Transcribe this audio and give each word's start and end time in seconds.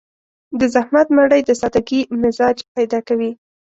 د 0.59 0.61
زحمت 0.73 1.07
مړۍ 1.17 1.41
د 1.45 1.51
سادهګي 1.61 2.01
مزاج 2.21 2.57
پيدا 2.75 2.99
کوي. 3.07 3.31